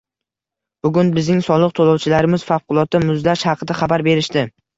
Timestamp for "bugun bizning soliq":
0.87-1.75